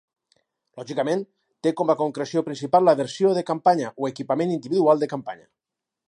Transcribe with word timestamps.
Lògicament, 0.79 1.19
té 1.67 1.73
com 1.81 1.91
a 1.93 1.95
concreció 1.99 2.41
principal 2.47 2.89
la 2.89 2.95
versió 3.01 3.33
de 3.39 3.43
campanya, 3.53 3.91
o 4.05 4.09
equipament 4.13 4.55
individual 4.55 5.05
de 5.05 5.11
campanya. 5.13 5.47